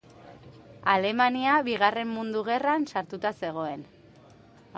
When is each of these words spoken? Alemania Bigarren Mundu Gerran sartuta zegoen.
Alemania 0.93 1.59
Bigarren 1.67 2.09
Mundu 2.15 2.43
Gerran 2.49 2.89
sartuta 2.95 3.35
zegoen. 3.45 3.87